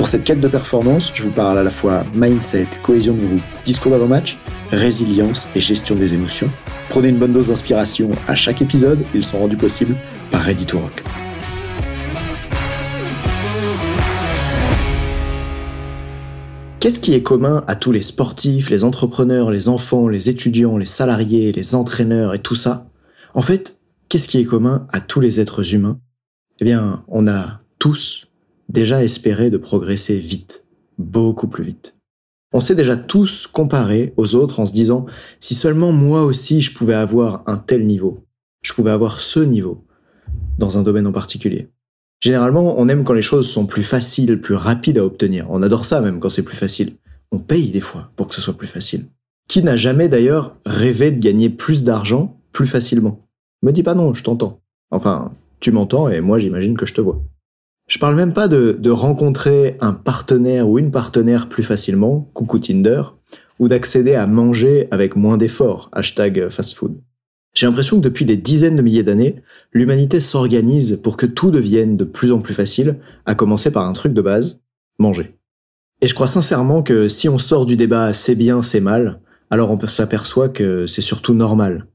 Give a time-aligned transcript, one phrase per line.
[0.00, 3.42] Pour cette quête de performance, je vous parle à la fois mindset, cohésion de groupe,
[3.66, 4.38] discours d'avant-match,
[4.70, 6.48] résilience et gestion des émotions.
[6.88, 9.94] Prenez une bonne dose d'inspiration à chaque épisode, ils sont rendus possibles
[10.30, 11.04] par Ready to Rock.
[16.80, 20.86] Qu'est-ce qui est commun à tous les sportifs, les entrepreneurs, les enfants, les étudiants, les
[20.86, 22.86] salariés, les entraîneurs et tout ça?
[23.34, 23.78] En fait,
[24.08, 26.00] qu'est-ce qui est commun à tous les êtres humains?
[26.58, 28.29] Eh bien, on a tous
[28.70, 30.64] déjà espéré de progresser vite,
[30.96, 31.96] beaucoup plus vite.
[32.52, 35.06] On s'est déjà tous comparés aux autres en se disant
[35.38, 38.24] si seulement moi aussi je pouvais avoir un tel niveau,
[38.62, 39.84] je pouvais avoir ce niveau
[40.58, 41.68] dans un domaine en particulier.
[42.20, 45.46] Généralement, on aime quand les choses sont plus faciles, plus rapides à obtenir.
[45.50, 46.96] On adore ça même quand c'est plus facile.
[47.32, 49.06] On paye des fois pour que ce soit plus facile.
[49.48, 53.26] Qui n'a jamais d'ailleurs rêvé de gagner plus d'argent plus facilement?
[53.62, 54.60] Me dis pas non, je t'entends.
[54.90, 57.22] Enfin, tu m'entends et moi j'imagine que je te vois.
[57.90, 63.02] Je parle même pas de, rencontrer un partenaire ou une partenaire plus facilement, coucou Tinder,
[63.58, 67.00] ou d'accéder à manger avec moins d'efforts, hashtag fast food.
[67.52, 69.42] J'ai l'impression que depuis des dizaines de milliers d'années,
[69.72, 73.92] l'humanité s'organise pour que tout devienne de plus en plus facile, à commencer par un
[73.92, 74.60] truc de base,
[75.00, 75.34] manger.
[76.00, 79.20] Et je crois sincèrement que si on sort du débat c'est bien, c'est mal,
[79.50, 81.88] alors on s'aperçoit que c'est surtout normal.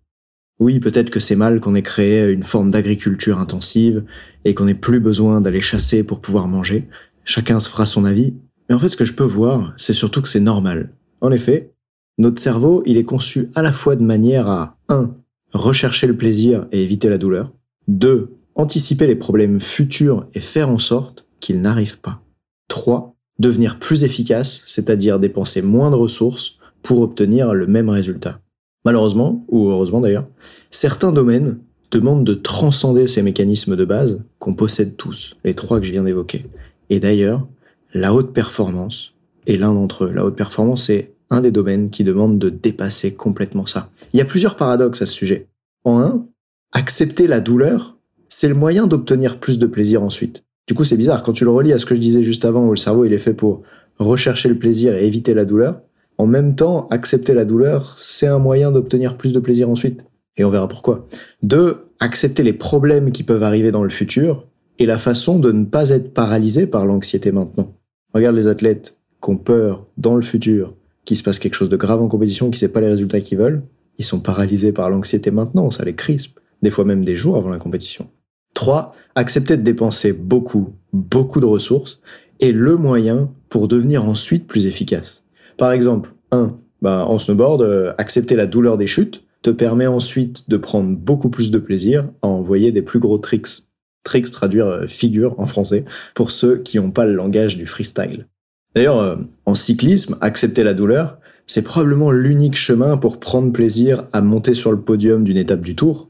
[0.59, 4.05] Oui, peut-être que c'est mal qu'on ait créé une forme d'agriculture intensive
[4.45, 6.87] et qu'on n'ait plus besoin d'aller chasser pour pouvoir manger.
[7.25, 8.35] Chacun se fera son avis.
[8.69, 10.93] Mais en fait, ce que je peux voir, c'est surtout que c'est normal.
[11.19, 11.73] En effet,
[12.17, 15.13] notre cerveau, il est conçu à la fois de manière à 1.
[15.53, 17.51] rechercher le plaisir et éviter la douleur,
[17.89, 18.33] 2.
[18.55, 22.21] anticiper les problèmes futurs et faire en sorte qu'ils n'arrivent pas,
[22.69, 23.15] 3.
[23.39, 28.39] devenir plus efficace, c'est-à-dire dépenser moins de ressources pour obtenir le même résultat.
[28.85, 30.27] Malheureusement, ou heureusement d'ailleurs,
[30.71, 31.57] certains domaines
[31.91, 36.03] demandent de transcender ces mécanismes de base qu'on possède tous, les trois que je viens
[36.03, 36.45] d'évoquer.
[36.89, 37.47] Et d'ailleurs,
[37.93, 39.13] la haute performance
[39.47, 40.11] est l'un d'entre eux.
[40.11, 43.89] La haute performance est un des domaines qui demande de dépasser complètement ça.
[44.13, 45.47] Il y a plusieurs paradoxes à ce sujet.
[45.83, 46.27] En un,
[46.71, 47.97] accepter la douleur,
[48.29, 50.43] c'est le moyen d'obtenir plus de plaisir ensuite.
[50.67, 51.23] Du coup, c'est bizarre.
[51.23, 53.13] Quand tu le relis à ce que je disais juste avant, où le cerveau il
[53.13, 53.61] est fait pour
[53.97, 55.81] rechercher le plaisir et éviter la douleur,
[56.17, 60.01] en même temps, accepter la douleur, c'est un moyen d'obtenir plus de plaisir ensuite.
[60.37, 61.07] Et on verra pourquoi.
[61.43, 64.45] Deux, accepter les problèmes qui peuvent arriver dans le futur
[64.79, 67.73] et la façon de ne pas être paralysé par l'anxiété maintenant.
[68.13, 70.73] Regarde les athlètes qui ont peur dans le futur
[71.05, 73.21] qu'il se passe quelque chose de grave en compétition, qui ne sait pas les résultats
[73.21, 73.61] qu'ils veulent.
[73.97, 77.49] Ils sont paralysés par l'anxiété maintenant, ça les crispe, des fois même des jours avant
[77.49, 78.09] la compétition.
[78.53, 81.99] Trois, accepter de dépenser beaucoup, beaucoup de ressources
[82.41, 85.24] est le moyen pour devenir ensuite plus efficace.
[85.57, 86.57] Par exemple, 1.
[86.81, 91.29] Bah, en snowboard, euh, accepter la douleur des chutes te permet ensuite de prendre beaucoup
[91.29, 93.63] plus de plaisir à envoyer des plus gros tricks.
[94.03, 98.27] Tricks traduire euh, figure en français pour ceux qui n'ont pas le langage du freestyle.
[98.75, 104.21] D'ailleurs, euh, en cyclisme, accepter la douleur, c'est probablement l'unique chemin pour prendre plaisir à
[104.21, 106.09] monter sur le podium d'une étape du tour.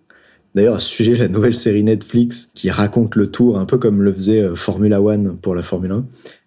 [0.55, 4.01] D'ailleurs, à ce sujet, la nouvelle série Netflix qui raconte le tour un peu comme
[4.01, 6.05] le faisait Formula One pour la Formule 1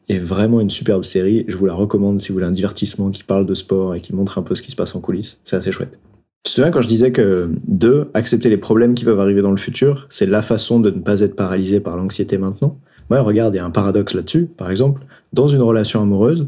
[0.08, 1.44] est vraiment une superbe série.
[1.48, 4.14] Je vous la recommande si vous voulez un divertissement qui parle de sport et qui
[4.14, 5.40] montre un peu ce qui se passe en coulisses.
[5.44, 5.98] C'est assez chouette.
[6.44, 9.50] Tu te souviens quand je disais que, deux, accepter les problèmes qui peuvent arriver dans
[9.50, 12.78] le futur, c'est la façon de ne pas être paralysé par l'anxiété maintenant?
[13.10, 14.46] Ouais, regarde, il y a un paradoxe là-dessus.
[14.46, 15.02] Par exemple,
[15.32, 16.46] dans une relation amoureuse,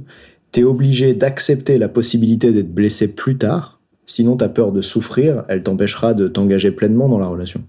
[0.53, 5.62] t'es obligé d'accepter la possibilité d'être blessé plus tard, sinon ta peur de souffrir, elle
[5.62, 7.62] t'empêchera de t'engager pleinement dans la relation.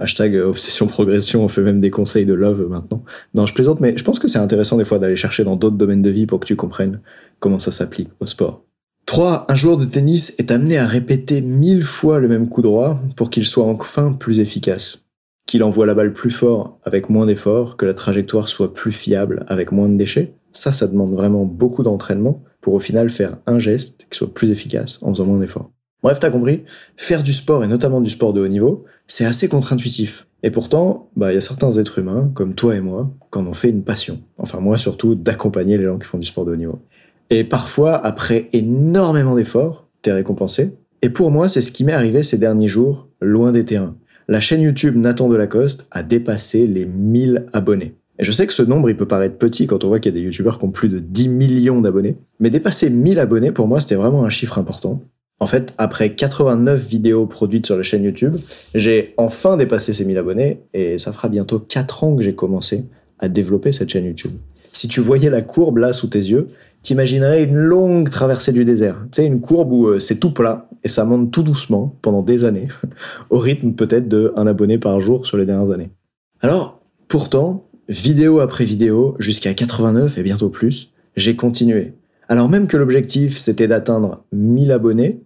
[0.00, 3.04] Hashtag obsession progression, on fait même des conseils de love maintenant.
[3.34, 5.76] Non, je plaisante, mais je pense que c'est intéressant des fois d'aller chercher dans d'autres
[5.76, 7.00] domaines de vie pour que tu comprennes
[7.38, 8.64] comment ça s'applique au sport.
[9.04, 9.46] 3.
[9.48, 13.28] Un joueur de tennis est amené à répéter mille fois le même coup droit pour
[13.28, 15.02] qu'il soit enfin plus efficace.
[15.46, 19.44] Qu'il envoie la balle plus fort avec moins d'efforts, que la trajectoire soit plus fiable
[19.48, 20.32] avec moins de déchets.
[20.52, 24.50] Ça, ça demande vraiment beaucoup d'entraînement pour au final faire un geste qui soit plus
[24.50, 25.70] efficace en faisant moins d'efforts.
[26.02, 26.64] Bref, t'as compris,
[26.96, 30.26] faire du sport et notamment du sport de haut niveau, c'est assez contre-intuitif.
[30.42, 33.46] Et pourtant, bah, il y a certains êtres humains, comme toi et moi, qui en
[33.46, 34.20] ont fait une passion.
[34.38, 36.80] Enfin, moi surtout, d'accompagner les gens qui font du sport de haut niveau.
[37.28, 40.72] Et parfois, après énormément d'efforts, t'es récompensé.
[41.02, 43.96] Et pour moi, c'est ce qui m'est arrivé ces derniers jours, loin des terrains.
[44.28, 47.94] La chaîne YouTube Nathan Delacoste a dépassé les 1000 abonnés.
[48.18, 50.16] Et je sais que ce nombre, il peut paraître petit quand on voit qu'il y
[50.16, 52.16] a des youtubeurs qui ont plus de 10 millions d'abonnés.
[52.38, 55.02] Mais dépasser 1000 abonnés, pour moi, c'était vraiment un chiffre important.
[55.42, 58.36] En fait, après 89 vidéos produites sur la chaîne YouTube,
[58.74, 62.84] j'ai enfin dépassé ces 1000 abonnés et ça fera bientôt 4 ans que j'ai commencé
[63.18, 64.32] à développer cette chaîne YouTube.
[64.72, 66.48] Si tu voyais la courbe là sous tes yeux,
[66.82, 68.98] t'imaginerais une longue traversée du désert.
[69.10, 72.22] Tu sais, une courbe où euh, c'est tout plat et ça monte tout doucement pendant
[72.22, 72.68] des années,
[73.30, 75.90] au rythme peut-être de un abonné par jour sur les dernières années.
[76.42, 81.94] Alors, pourtant, vidéo après vidéo, jusqu'à 89 et bientôt plus, j'ai continué.
[82.28, 85.20] Alors même que l'objectif c'était d'atteindre 1000 abonnés,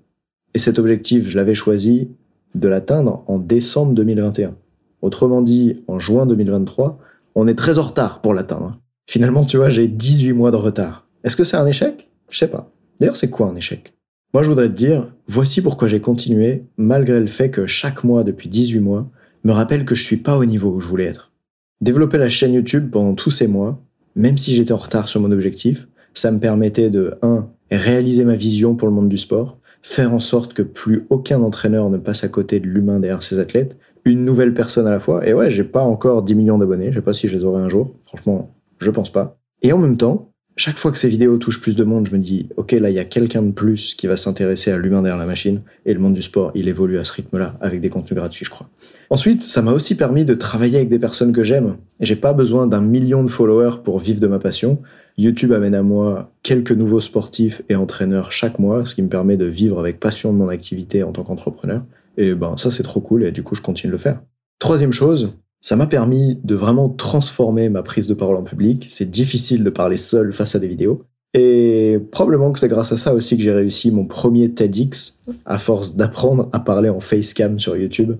[0.54, 2.08] et cet objectif, je l'avais choisi
[2.54, 4.54] de l'atteindre en décembre 2021.
[5.02, 6.98] Autrement dit, en juin 2023,
[7.34, 8.78] on est très en retard pour l'atteindre.
[9.06, 11.06] Finalement, tu vois, j'ai 18 mois de retard.
[11.24, 12.08] Est-ce que c'est un échec?
[12.30, 12.70] Je sais pas.
[13.00, 13.94] D'ailleurs, c'est quoi un échec?
[14.32, 18.24] Moi, je voudrais te dire, voici pourquoi j'ai continué, malgré le fait que chaque mois
[18.24, 19.08] depuis 18 mois
[19.44, 21.32] me rappelle que je suis pas au niveau où je voulais être.
[21.80, 23.80] Développer la chaîne YouTube pendant tous ces mois,
[24.16, 27.48] même si j'étais en retard sur mon objectif, ça me permettait de 1.
[27.70, 31.90] réaliser ma vision pour le monde du sport, faire en sorte que plus aucun entraîneur
[31.90, 35.28] ne passe à côté de l'humain derrière ses athlètes, une nouvelle personne à la fois.
[35.28, 37.60] Et ouais, j'ai pas encore 10 millions d'abonnés, je sais pas si je les aurai
[37.60, 39.36] un jour, franchement, je pense pas.
[39.60, 42.20] Et en même temps, chaque fois que ces vidéos touchent plus de monde, je me
[42.20, 45.18] dis, ok, là, il y a quelqu'un de plus qui va s'intéresser à l'humain derrière
[45.18, 48.16] la machine, et le monde du sport, il évolue à ce rythme-là, avec des contenus
[48.16, 48.68] gratuits, je crois.
[49.10, 52.32] Ensuite, ça m'a aussi permis de travailler avec des personnes que j'aime, et j'ai pas
[52.32, 54.80] besoin d'un million de followers pour vivre de ma passion.
[55.18, 59.36] YouTube amène à moi quelques nouveaux sportifs et entraîneurs chaque mois, ce qui me permet
[59.36, 61.82] de vivre avec passion de mon activité en tant qu'entrepreneur.
[62.16, 64.20] Et ben ça c'est trop cool et du coup je continue de le faire.
[64.58, 65.34] Troisième chose,
[65.64, 68.86] ça m'a permis de vraiment transformer ma prise de parole en public.
[68.90, 71.04] C'est difficile de parler seul face à des vidéos.
[71.32, 75.58] Et probablement que c'est grâce à ça aussi que j'ai réussi mon premier TEDx, à
[75.58, 78.12] force d'apprendre à parler en facecam sur YouTube.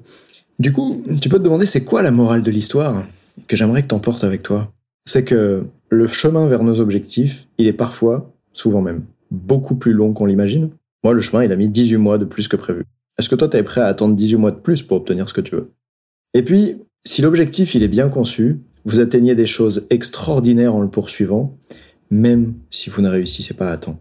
[0.59, 3.05] Du coup, tu peux te demander c'est quoi la morale de l'histoire
[3.47, 4.73] que j'aimerais que t'emportes avec toi?
[5.05, 10.15] C'est que le chemin vers nos objectifs, il est parfois, souvent même, beaucoup plus long
[10.15, 10.71] qu'on l'imagine.
[11.05, 12.85] Moi, le chemin, il a mis 18 mois de plus que prévu.
[13.19, 15.35] Est-ce que toi, tu es prêt à attendre 18 mois de plus pour obtenir ce
[15.35, 15.73] que tu veux?
[16.33, 20.89] Et puis, si l'objectif, il est bien conçu, vous atteignez des choses extraordinaires en le
[20.89, 21.57] poursuivant,
[22.11, 23.99] même si vous ne réussissez pas à temps.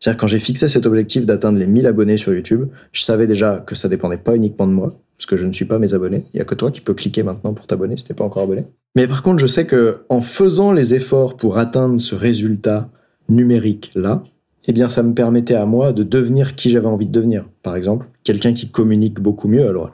[0.00, 3.58] C'est-à-dire quand j'ai fixé cet objectif d'atteindre les 1000 abonnés sur YouTube, je savais déjà
[3.58, 6.24] que ça dépendait pas uniquement de moi, parce que je ne suis pas mes abonnés.
[6.32, 8.44] Il y a que toi qui peux cliquer maintenant pour t'abonner si t'es pas encore
[8.44, 8.66] abonné.
[8.94, 12.90] Mais par contre, je sais que en faisant les efforts pour atteindre ce résultat
[13.28, 14.22] numérique là,
[14.66, 17.48] eh bien, ça me permettait à moi de devenir qui j'avais envie de devenir.
[17.62, 19.92] Par exemple, quelqu'un qui communique beaucoup mieux à l'oral.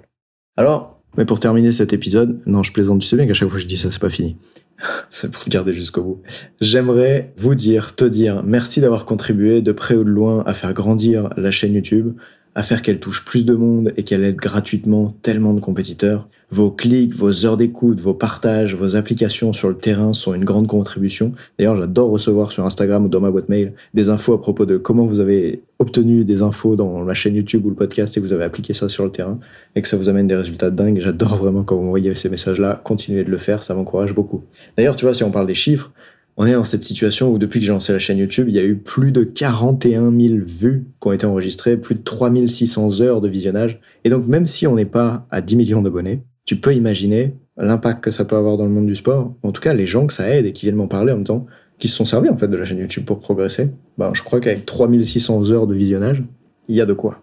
[0.56, 3.56] Alors, mais pour terminer cet épisode, non, je plaisante, tu sais bien qu'à chaque fois
[3.56, 4.36] que je dis ça, c'est pas fini.
[5.10, 6.22] c'est pour te garder jusqu'au bout.
[6.60, 10.74] J'aimerais vous dire, te dire, merci d'avoir contribué de près ou de loin à faire
[10.74, 12.14] grandir la chaîne YouTube,
[12.54, 16.28] à faire qu'elle touche plus de monde et qu'elle aide gratuitement tellement de compétiteurs.
[16.50, 20.68] Vos clics, vos heures d'écoute, vos partages, vos applications sur le terrain sont une grande
[20.68, 21.32] contribution.
[21.58, 24.76] D'ailleurs, j'adore recevoir sur Instagram ou dans ma boîte mail des infos à propos de
[24.76, 28.32] comment vous avez obtenu des infos dans ma chaîne YouTube ou le podcast et vous
[28.32, 29.40] avez appliqué ça sur le terrain
[29.74, 31.00] et que ça vous amène des résultats dingues.
[31.00, 32.80] J'adore vraiment quand vous m'envoyez ces messages-là.
[32.84, 34.44] Continuez de le faire, ça m'encourage beaucoup.
[34.76, 35.92] D'ailleurs, tu vois, si on parle des chiffres,
[36.36, 38.58] on est dans cette situation où depuis que j'ai lancé la chaîne YouTube, il y
[38.58, 43.20] a eu plus de 41 000 vues qui ont été enregistrées, plus de 3600 heures
[43.20, 43.80] de visionnage.
[44.04, 48.02] Et donc même si on n'est pas à 10 millions d'abonnés, tu peux imaginer l'impact
[48.02, 49.34] que ça peut avoir dans le monde du sport.
[49.42, 51.24] En tout cas, les gens que ça aide et qui viennent m'en parler en même
[51.24, 51.46] temps,
[51.78, 53.70] qui se sont servis en fait de la chaîne YouTube pour progresser.
[53.98, 56.22] Ben, je crois qu'avec 3600 heures de visionnage,
[56.68, 57.22] il y a de quoi.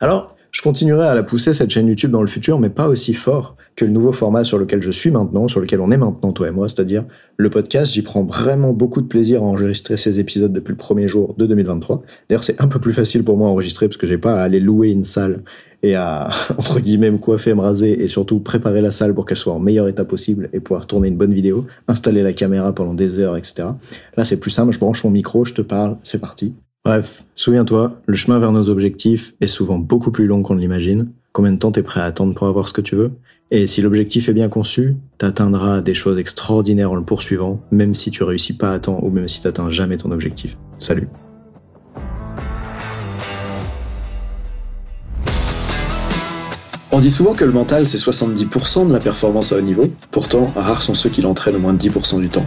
[0.00, 3.14] Alors, je continuerai à la pousser, cette chaîne YouTube, dans le futur, mais pas aussi
[3.14, 6.30] fort que le nouveau format sur lequel je suis maintenant, sur lequel on est maintenant,
[6.32, 7.04] toi et moi, c'est-à-dire
[7.38, 7.94] le podcast.
[7.94, 11.46] J'y prends vraiment beaucoup de plaisir à enregistrer ces épisodes depuis le premier jour de
[11.46, 12.02] 2023.
[12.28, 14.42] D'ailleurs, c'est un peu plus facile pour moi à enregistrer parce que j'ai pas à
[14.42, 15.42] aller louer une salle
[15.82, 16.28] et à,
[16.58, 19.58] entre guillemets, me coiffer, me raser et surtout préparer la salle pour qu'elle soit en
[19.58, 23.38] meilleur état possible et pouvoir tourner une bonne vidéo, installer la caméra pendant des heures,
[23.38, 23.68] etc.
[24.18, 24.74] Là, c'est plus simple.
[24.74, 26.54] Je branche mon micro, je te parle, c'est parti.
[26.84, 31.12] Bref, souviens-toi, le chemin vers nos objectifs est souvent beaucoup plus long qu'on ne l'imagine.
[31.32, 33.12] Combien de temps t'es prêt à attendre pour avoir ce que tu veux?
[33.52, 38.10] Et si l'objectif est bien conçu, t'atteindras des choses extraordinaires en le poursuivant, même si
[38.10, 40.58] tu réussis pas à temps ou même si t'atteins jamais ton objectif.
[40.80, 41.08] Salut
[46.90, 50.52] On dit souvent que le mental c'est 70% de la performance à haut niveau, pourtant
[50.56, 52.46] rares sont ceux qui l'entraînent au moins 10% du temps.